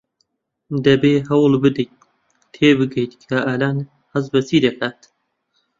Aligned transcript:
دەبێت 0.85 1.23
هەوڵ 1.31 1.51
بدەیت 1.63 1.99
تێبگەیت 2.53 3.13
کە 3.29 3.37
ئالان 3.47 3.77
هەست 4.11 4.29
بە 4.33 4.41
چی 4.47 4.57
دەکات. 4.65 4.99